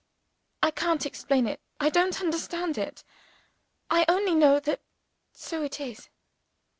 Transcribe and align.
I 0.63 0.71
can't 0.71 1.05
explain 1.05 1.45
it 1.45 1.61
I 1.79 1.91
don't 1.91 2.19
understand 2.21 2.79
it. 2.79 3.03
I 3.91 4.03
only 4.09 4.33
know 4.33 4.59
that 4.61 4.81
so 5.31 5.61
it 5.61 5.79
is." 5.79 6.09